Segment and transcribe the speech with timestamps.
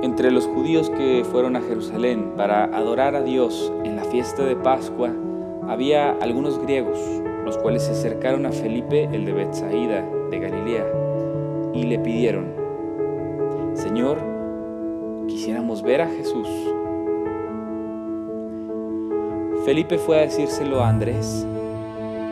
[0.00, 4.54] Entre los judíos que fueron a Jerusalén para adorar a Dios en la fiesta de
[4.54, 5.10] Pascua,
[5.66, 7.00] había algunos griegos,
[7.44, 10.86] los cuales se acercaron a Felipe, el de Bethsaida, de Galilea,
[11.74, 12.46] y le pidieron,
[13.74, 14.18] Señor,
[15.26, 16.48] quisiéramos ver a Jesús.
[19.64, 21.44] Felipe fue a decírselo a Andrés.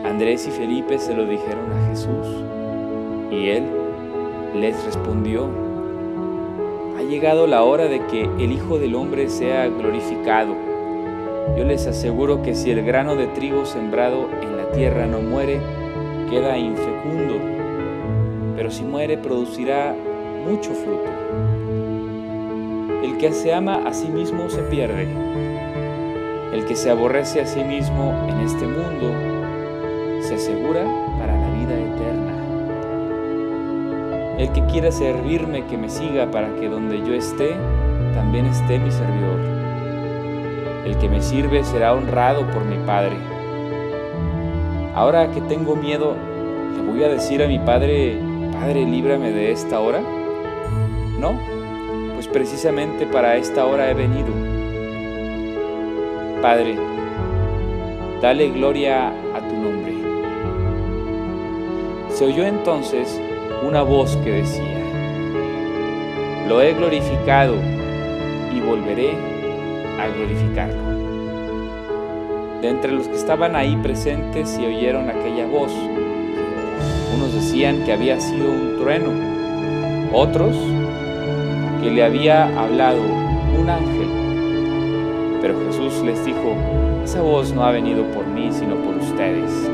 [0.05, 2.45] Andrés y Felipe se lo dijeron a Jesús.
[3.33, 3.65] Y él
[4.55, 5.66] les respondió,
[7.07, 10.55] llegado la hora de que el Hijo del Hombre sea glorificado.
[11.57, 15.61] Yo les aseguro que si el grano de trigo sembrado en la tierra no muere,
[16.29, 17.35] queda infecundo,
[18.57, 19.95] pero si muere producirá
[20.45, 21.11] mucho fruto.
[23.05, 25.07] El que se ama a sí mismo se pierde.
[26.53, 29.13] El que se aborrece a sí mismo en este mundo
[30.23, 31.06] se asegura
[34.39, 37.57] El que quiera servirme, que me siga para que donde yo esté,
[38.15, 39.41] también esté mi servidor.
[40.85, 43.17] El que me sirve será honrado por mi Padre.
[44.95, 46.15] Ahora que tengo miedo,
[46.77, 48.19] ¿le voy a decir a mi Padre,
[48.53, 50.01] Padre, líbrame de esta hora?
[51.19, 51.41] No,
[52.15, 54.29] pues precisamente para esta hora he venido.
[56.43, 56.77] Padre,
[58.21, 59.95] dale gloria a tu nombre.
[62.11, 63.19] Se oyó entonces
[63.63, 64.79] una voz que decía,
[66.49, 67.57] lo he glorificado
[68.55, 69.13] y volveré
[70.01, 70.87] a glorificarlo.
[72.61, 75.73] De entre los que estaban ahí presentes se oyeron aquella voz.
[77.15, 79.11] Unos decían que había sido un trueno,
[80.13, 80.57] otros
[81.83, 85.39] que le había hablado un ángel.
[85.41, 86.55] Pero Jesús les dijo,
[87.05, 89.71] esa voz no ha venido por mí, sino por ustedes.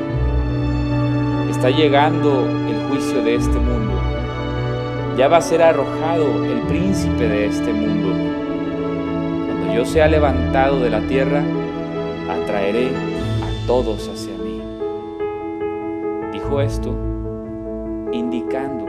[1.63, 3.95] Está llegando el juicio de este mundo.
[5.17, 8.09] Ya va a ser arrojado el príncipe de este mundo.
[9.47, 11.41] Cuando yo sea levantado de la tierra,
[12.29, 14.61] atraeré a todos hacia mí.
[16.33, 16.97] Dijo esto
[18.13, 18.85] indicando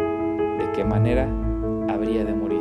[0.58, 1.28] de qué manera
[1.88, 2.53] habría de morir.